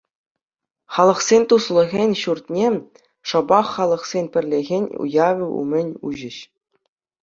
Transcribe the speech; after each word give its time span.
Халӑхсен 0.95 1.43
туслӑхӗн 1.51 2.11
ҫуртне 2.23 2.67
шӑпах 3.29 3.67
Халӑхсен 3.77 4.25
пӗрлӗхӗн 4.35 4.85
уявӗ 5.05 5.47
умӗн 5.63 5.89
уҫӗҫ. 6.07 6.37